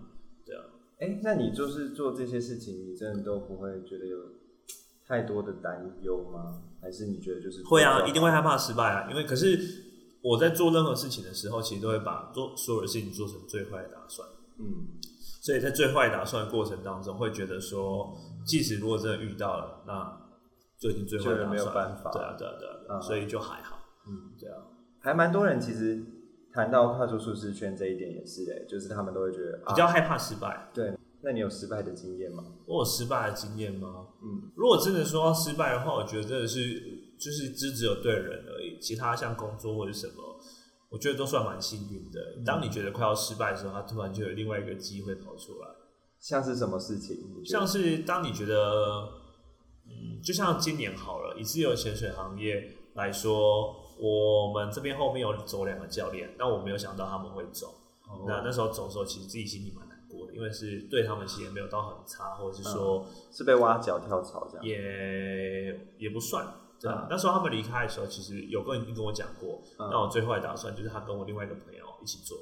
[0.45, 0.63] 对啊。
[0.99, 4.17] 哎，那你就是做这些事情，你真的都不会觉得有？
[5.07, 6.61] 太多的担忧吗？
[6.79, 9.09] 还是你觉得就是会啊，一定会害怕失败啊。
[9.09, 9.57] 因为可是
[10.21, 14.27] 我在做任何事情的时候，其实都会把做所有的事情做成最坏的打算。
[14.59, 14.99] 嗯，
[15.41, 18.13] 所以在最坏打算的过程当中，会觉得说，
[18.45, 20.21] 即使如果真的遇到了，那
[20.77, 22.11] 就已经最坏打算，没有办法。
[22.11, 23.79] 对啊，对啊，对啊，所以就还好。
[24.07, 24.57] 嗯，对啊，
[24.99, 26.03] 还蛮多人其实
[26.53, 30.69] 谈到跨出舒适圈这一点也是诶，就是他们都会觉得比较害怕失败。
[30.73, 30.93] 对。
[31.21, 32.41] 那你有失败的经验吗？
[32.65, 34.07] 我有失败的经验吗？
[34.23, 36.59] 嗯，如果真的说要失败的话，我觉得真的是
[37.19, 40.39] 就是只只有对人而已，其他像工作或者什么，
[40.89, 42.19] 我觉得都算蛮幸运的。
[42.45, 45.67] 当你觉得快要失败的时候，他突然就有另外一个机会跑出来。
[46.19, 47.17] 像是什么事情？
[47.45, 49.07] 像是当你觉得，
[49.85, 57.75] 嗯，就像今年好了，以自由潜水行业来说，我们这边后面有走两个教练，但我没有想到他们会走。
[58.27, 66.45] 那那时候走的时候，其实自己心里蛮难过的，因为是对他们其实也没有到很差，或者是说是被挖脚跳槽这样，也也不算。
[66.79, 72.37] 对啊，那时候他们离开的时候，其实有个人已经跟我讲过，那我最后的打算就是他跟我另外一个朋友一起做。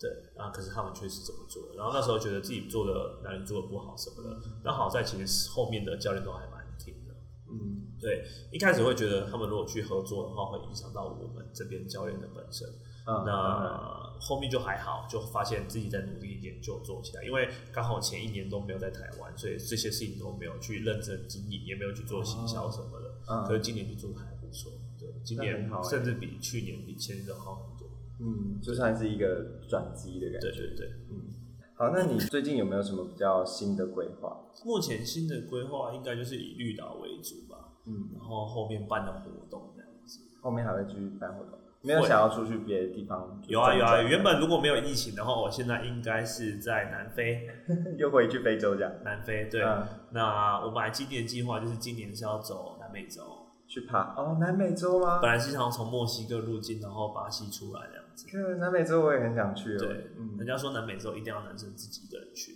[0.00, 7.12] 对，啊，可是他们确实这么做，然后那时候觉得自己做的哪里做的不好什么的，但好在其实后面的教练都还蛮挺的。
[7.50, 12.66] 嗯，对，一开始会觉得他们如果去合作的话，会影响到我们这边教练的本身。
[13.04, 17.24] 那后面就还好，就发现自己在努力一点就做起来。
[17.24, 23.09] 因为刚好前一年都没有在台湾，所以这些事情都没有去认真经营，也没有去做行销什么的。
[23.30, 24.72] 嗯，可是今年就做的还不错。
[24.98, 27.88] 对，今年甚至比去年比前年都好很多。
[28.18, 30.50] 嗯，就算是一个转机的感觉。
[30.50, 31.30] 对对对，嗯。
[31.74, 34.36] 好，那你最近有没有什么比较新的规划？
[34.64, 37.72] 目前新的规划应该就是以绿岛为主吧。
[37.86, 40.20] 嗯，然后后面办的活动这样子。
[40.42, 41.58] 后面还会继续办活动？
[41.82, 43.40] 没有想要出去别的地方？
[43.46, 47.48] 有啊有啊，原本如果没有疫情的话，我现在应该是在南非，
[47.96, 48.92] 又回去非洲这样。
[49.02, 49.64] 南非对，
[50.10, 53.22] 那我本来今年计划就是今年是要走南美洲
[53.66, 55.20] 去爬哦，南美洲吗？
[55.22, 58.56] 本来是想从墨西哥入境，然后巴西出来这样子。
[58.58, 59.78] 南美洲我也很想去。
[59.78, 62.52] 对，人家说南美洲一定要男生自己一个人去。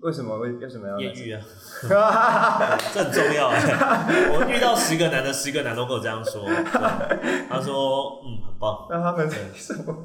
[0.00, 0.38] 为什么？
[0.38, 1.40] 为为什么要艳遇啊？
[2.92, 3.48] 这很重要。
[4.32, 6.44] 我遇到十个男的，十个男都跟我这样说。
[7.48, 10.04] 他说：“嗯，很棒。”那他们什么？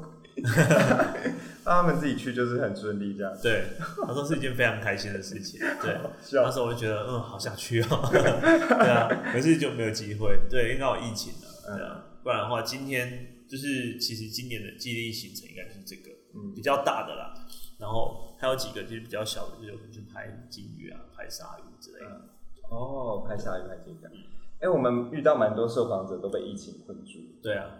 [1.64, 3.32] 那 他们自己去就是很顺利这样。
[3.42, 3.64] 对，
[4.06, 5.58] 他说是一件非常开心的事情。
[5.82, 5.96] 对，
[6.32, 8.08] 那时候我就觉得，嗯，好想去哦。
[8.10, 10.38] 对啊，可是就没有机会。
[10.50, 11.76] 对，因为有疫情了。
[11.76, 17.32] 对啊，不然的话，今天就是其实今年的记忆行程应该是这个，嗯，比较大的啦。
[17.78, 22.22] 然后还有几个就是比较小的，就有可能去拍金鱼啊、拍鲨鱼之类的。
[22.68, 24.26] 哦，拍鲨鱼、拍金鱼。
[24.60, 27.18] 哎，我们遇到蛮多受访者都被疫情困住。
[27.42, 27.70] 对啊，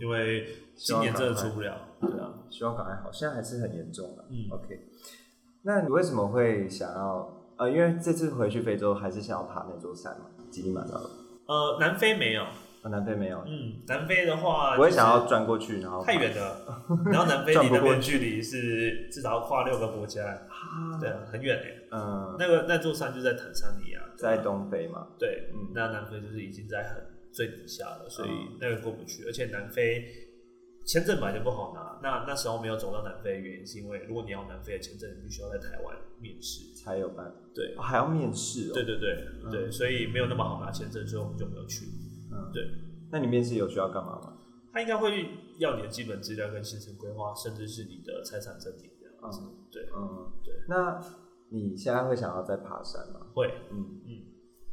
[0.00, 1.76] 因为今年真的出不了。
[2.00, 4.24] 对啊，希望赶快好，现在还是很严重的。
[4.30, 4.88] 嗯，OK。
[5.62, 7.36] 那你为什么会想要？
[7.58, 11.10] 呃，因为这次回去非洲还是想要爬那座山嘛，吉力马扎罗。
[11.46, 12.46] 呃，南非没有。
[12.88, 20.22] 南非没有，嗯，南非的话，我也想要转过去，然后太远了，然后南非离 那边距离是至少要跨六个国家，
[20.98, 30.04] 对啊，很远诶，嗯，那个那座山就在坦桑尼亚，在东非嘛，对，嗯，那南非就是已经在很最底下了，所以那个过不去，而且南非
[30.86, 36.74] 签证本来就不好拿，那那时候没有走到南非的原因是因为如果你要南非的签证，你必须要在台湾面试。
[36.82, 41.84] 才有办法，对，还要面试，对对对对，所以没有那么好拿签证，所以我们就没有去。
[42.32, 42.62] 嗯，对。
[43.10, 44.36] 那你面试有需要干嘛吗？
[44.72, 49.40] 他应该会要你的基本资料跟行程规划，甚至是你的财产证明这样子。
[49.70, 50.54] 对，嗯，对。
[50.68, 51.00] 那
[51.48, 53.26] 你现在会想要再爬山吗？
[53.34, 54.22] 会，嗯嗯。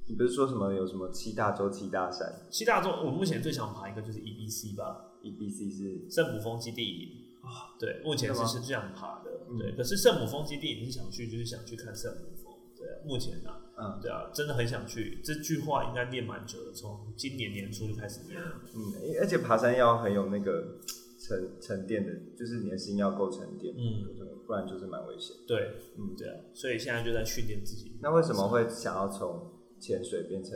[0.09, 2.31] 你不是说什么有什么七大洲七大山？
[2.51, 5.03] 七大洲，我目前最想爬一个就是 E B C 吧。
[5.23, 7.09] E B C 是圣母峰基地营
[7.41, 7.75] 啊。
[7.79, 9.31] 对，目前是是这样爬的。
[9.57, 12.53] 对，可是圣母峰基地你是想去，就是想去看圣母峰。
[12.77, 13.49] 对啊，目前呢。
[13.79, 15.21] 嗯，对啊，真的很想去。
[15.23, 18.41] 这句话应该念蛮久的，从今年年初就开始念。
[18.41, 20.79] 嗯，而且爬山要很有那个
[21.19, 24.03] 沉沉淀的，就是你的心要够沉淀，嗯，
[24.47, 25.35] 不然就是蛮危险。
[25.47, 27.97] 对，嗯，对啊，所以现在就在训练自己。
[28.01, 30.53] 那为什么会想要从潜水变成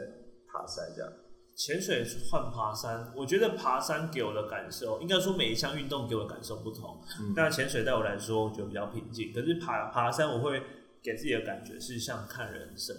[0.48, 1.12] 爬山这样？
[1.54, 7.00] 潜水换爬山，我觉得爬山给我的感受，应该说每一项运动给我的感受不同。
[7.20, 9.32] 嗯，但潜水对我来说，我觉得比较平静。
[9.32, 10.64] 可是爬爬山，我会
[11.02, 12.96] 给自己的感觉是像看人生。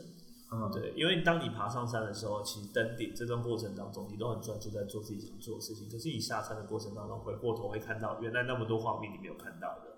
[0.54, 5.88] 嗯，对，因为当你爬上山的时候，其实登顶这段过程当中，你都很专注在做自己想做的事情。
[5.88, 9.96] 可是你下山的过程当中，回过头会看到，原来那么多画面你没有看到的。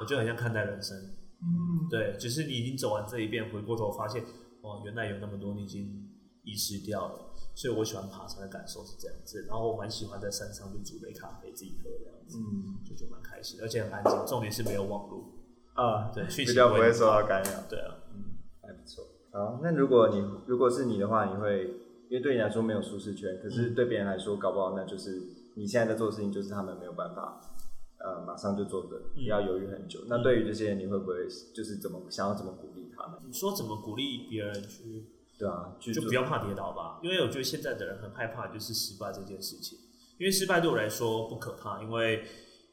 [0.00, 0.94] 我觉得很像看待人生。
[1.40, 4.22] 嗯，对，只是你已经走完这一遍，回过头发现，
[4.60, 6.10] 哦，原来有那么多你已经
[6.42, 7.32] 遗失掉了。
[7.54, 9.42] 所以我喜欢爬山的感受是这样子。
[9.48, 14.26] 然后我蛮喜欢在山上就煮杯咖啡自己喝这样子，嗯，就觉得蛮开心，而且很安静。
[14.26, 15.32] 重点是没有网络
[15.74, 17.50] 啊，对，比较不会受到干扰。
[17.68, 19.04] 对啊，嗯，还不错。
[19.32, 21.64] 好，那如果你如果是你的话，你会
[22.08, 25.20] 因为对你来说没有舒适圈，可是对别人来说搞不好那就是
[25.54, 27.40] 你现在在做的事情，就是他们没有办法
[27.98, 30.00] 呃马上就做的，要犹豫很久。
[30.06, 33.18] 那对于这些人，你会不会就是怎么想要怎么鼓励他们？
[33.26, 35.06] 你说怎么鼓励别人去？
[35.36, 39.76] 对啊，就不要怕跌倒吧，因为我觉得现在的人很害怕就是失败这件事情。
[40.16, 42.24] 因为失败对我来说不可怕，因为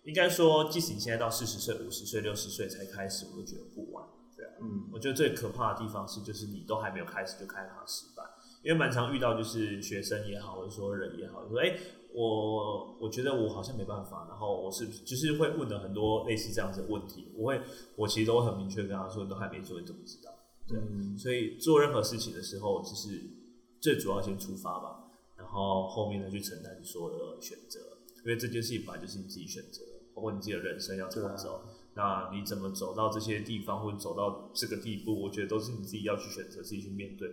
[0.03, 4.05] 应该说即使你现在到四十岁、五十岁、六十岁才开始，我都觉得不晚。
[4.35, 8.23] 对嗯，我觉得最可怕的地方是，就是你都还没有开始就开始失败，
[8.63, 11.77] 因为蛮常遇到就是学生也好，或者说人也好，说哎，
[12.13, 17.61] 我我觉得我好像没办法，然后我是就是会问了很多类似这样子的问题，我会
[17.95, 20.31] 我其实都很明确跟他说，都还没做，你怎么知道？
[20.67, 20.79] 对，
[21.17, 23.21] 所以做任何事情的时候，就是
[23.79, 27.79] 最主要先出发吧，然后后面呢去承担你所有的选择，
[28.23, 29.81] 因为这件事情本来就是你自己选择，
[30.13, 31.61] 包括你自己的人生要怎么走，
[31.93, 37.29] 那你怎么走到这些地方或者走到这个地步，我觉得都是你自己要去选择，自己去面对，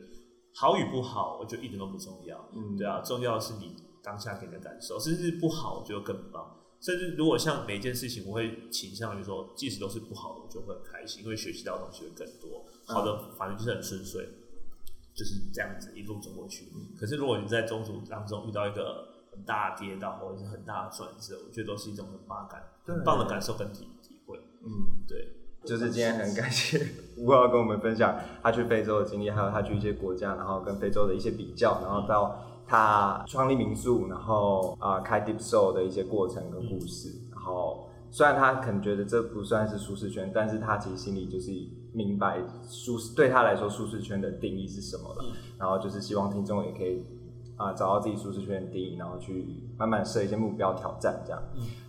[0.55, 6.57] 好与不好，我觉得一点都不重要，嗯，对啊，重要的是你当下给你的感受，甚至不好，我觉得更棒。
[6.81, 12.64] 甚至如果像每一件事情，我会倾向于说，即使都是不好的，我就会很开心，因为学习到的东西会更多。
[12.87, 14.24] 好的，反正就是很顺遂，
[15.12, 16.66] 就是这样子一路走过去。
[16.97, 19.08] 可是如果你在中途当中遇到一个
[19.39, 24.39] 很大的跌倒，或者是很大的转折，我觉得都是一种很棒感、很棒的感受跟体体会。
[24.64, 25.34] 嗯，对。
[25.64, 26.80] 就是今天很感谢
[27.16, 32.45] 吴浩跟我们分享他去非洲的经历，还有他去一些国家，然后跟非洲的一些比较，然后到。
[32.70, 41.51] 他创立民宿，然后啊开 Deep Soul 的一些过程跟故事，然后虽然他可能觉得这不算是舒适圈，但是他其实心里就是
[41.95, 45.24] 明白舒适对他来说舒适圈的定义是什么了。
[45.59, 47.07] 然后就是希望听众也可以
[47.59, 49.47] 啊找到自己舒适圈的定义，然后去
[49.77, 51.43] 慢慢设一些目标挑战这样。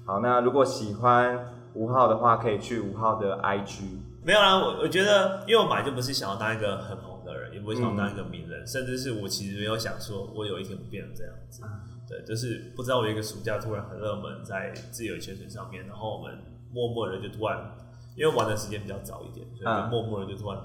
[0.05, 3.83] 好，那如果喜欢吴浩的话，可以去吴浩的 IG。
[4.25, 7.29] 没有啦，我我觉得因为我本来就不是想要当一个很红的。
[7.29, 11.61] 人也不是想要当一个名人，甚至是我其实没有想说，我有一天会变成这样子。
[12.07, 16.39] 对，就是不知道我一个暑假突然很热门在自由潜水上面，然后我们
[16.73, 17.71] 默默的就突然，
[18.15, 20.59] 因为玩的时间比较早一点，所以就默默的就突然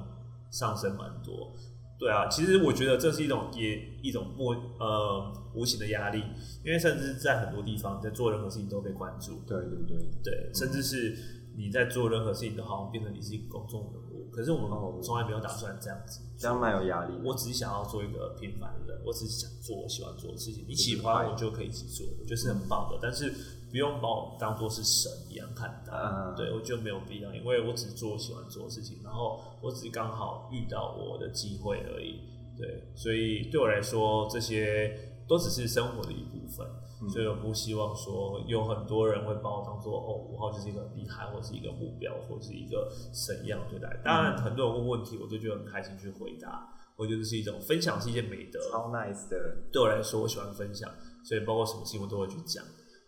[0.51, 1.53] 上升蛮多。
[1.99, 6.23] 对啊，其实我觉得这是一种也一种默呃无形的压力，
[6.65, 9.41] 因为甚至在很多地方在做任何事情都被关注。
[9.47, 11.17] 对对对对，甚至是
[11.57, 14.29] 你在做任何事情都好像变成你是一个公众人物。
[14.33, 17.15] 可是我们从来没有打算这样子，这样蛮有压力。
[17.23, 20.65] 我只是想要做一个平凡的人，我只是想做我喜欢做的事情。
[20.67, 22.99] 你喜欢我就可以一起做，我觉得是很棒的。
[23.01, 23.33] 但是
[23.75, 25.93] 不用把我当做是神一样看待，
[26.37, 32.21] 对我觉得没有必要，因为我只做我喜欢做的事情，然后我只是刚好遇到我的机会而已。
[32.57, 34.97] 对，所以对我来说，这些
[35.27, 36.65] 都只是生活的一部分。
[37.11, 44.01] 所以我不希望说有很多人会把我当做哦五号就是一个厉害，或是一个目标，或是一个神一样对待。
[44.05, 46.73] 当然，很多人问问题，我都觉得很开心去回答。
[46.95, 48.61] 我觉得是一种分享，是一件美德。
[48.71, 49.37] 超 nice 的。
[49.73, 50.89] 对我来说，我喜欢分享，
[51.25, 52.65] 所以包括什么新闻都会去讲。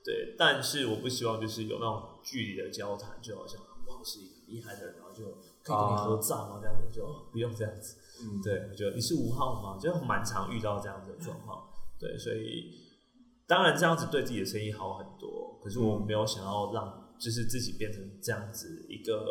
[0.07, 5.25] 对，但是我不希望就是有那种距离的交谈，就好像哇是一个厉害的人，然后就
[5.63, 7.97] 可以跟你合照嘛，这样子就不用这样子。
[8.23, 9.79] 嗯，对，我觉得你是五号吗？
[9.79, 11.69] 就蛮常遇到这样子的状况。
[11.99, 12.87] 对，所以。
[13.49, 15.61] 当然，这样子对自己的生意好很多。
[15.63, 19.25] 可是我没有想要让，就是自己变成这样子一个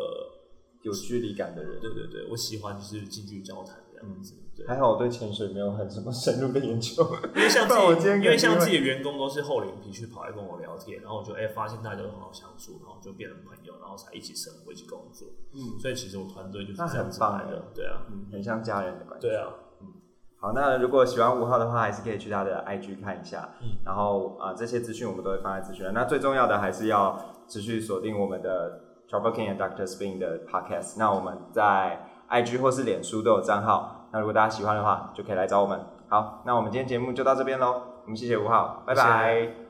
[0.80, 1.78] 有距离感的人。
[1.82, 4.32] 对对对，我喜欢就是近距离交谈这样子。
[4.66, 7.02] 还好我对潜水没有很什么深入的研究。
[7.34, 15.28] 因为像 自己，因为像自己的员工都是厚脸皮去跑来跟我聊天，然后我就哎发现大家都很好相处，然后就变成朋友，然后才一起生活、一起工作。
[15.52, 17.64] 嗯，所以其实我团队就是这样子来的。
[17.74, 18.02] 对啊，
[18.32, 19.26] 很像家人的关系。
[19.26, 19.48] 对啊。
[20.38, 23.48] 好，那如果喜欢五号的话，还是可以去他的 IG 看一下。
[23.62, 25.86] 嗯，然后啊，这些资讯我们都会放在资讯。
[25.94, 30.96] 那最重要的还是要持续锁定我们的 Travel King and Doctor Spin 的 Podcast。
[30.98, 33.95] 那我们在 IG 或是脸书都有账号。
[34.16, 35.78] 那如果大家喜欢的话，就可以来找我们。
[36.08, 37.82] 好，那我们今天节目就到这边喽。
[38.04, 39.65] 我们谢谢五号，拜拜。